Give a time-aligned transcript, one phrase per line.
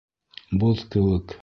[0.63, 1.39] Боҙ кеүек!